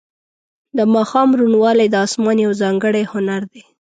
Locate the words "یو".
2.45-2.51